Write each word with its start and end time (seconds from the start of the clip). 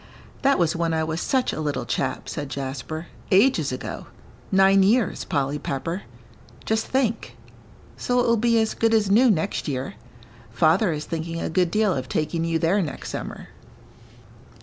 "That 0.41 0.57
was 0.57 0.75
when 0.75 0.95
I 0.95 1.03
was 1.03 1.21
such 1.21 1.53
a 1.53 1.61
little 1.61 1.85
chap," 1.85 2.27
said 2.27 2.49
Jasper, 2.49 3.05
"ages 3.29 3.71
ago, 3.71 4.07
nine 4.51 4.81
years, 4.81 5.23
Polly 5.25 5.59
Pepper, 5.59 6.01
just 6.65 6.87
think; 6.87 7.37
so 7.97 8.19
it 8.19 8.25
will 8.25 8.35
be 8.35 8.59
as 8.59 8.73
good 8.73 8.95
as 8.95 9.11
new 9.11 9.29
next 9.29 9.67
year. 9.67 9.93
Father 10.49 10.91
is 10.91 11.05
thinking 11.05 11.39
a 11.39 11.51
good 11.51 11.69
deal 11.69 11.93
of 11.93 12.09
taking 12.09 12.43
you 12.43 12.57
there 12.57 12.81
next 12.81 13.11
summer." 13.11 13.49